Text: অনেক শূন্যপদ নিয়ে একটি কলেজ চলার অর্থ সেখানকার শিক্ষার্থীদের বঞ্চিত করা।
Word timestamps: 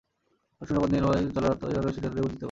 অনেক 0.57 0.67
শূন্যপদ 0.67 0.89
নিয়ে 0.91 1.01
একটি 1.03 1.07
কলেজ 1.07 1.23
চলার 1.35 1.51
অর্থ 1.53 1.61
সেখানকার 1.65 1.75
শিক্ষার্থীদের 1.95 2.23
বঞ্চিত 2.23 2.35
করা। 2.35 2.39